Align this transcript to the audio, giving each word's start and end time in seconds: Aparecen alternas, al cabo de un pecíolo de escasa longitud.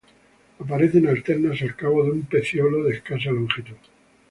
Aparecen 0.57 1.05
alternas, 1.07 1.61
al 1.61 1.75
cabo 1.75 2.03
de 2.03 2.09
un 2.09 2.23
pecíolo 2.23 2.85
de 2.85 2.95
escasa 2.95 3.29
longitud. 3.29 3.77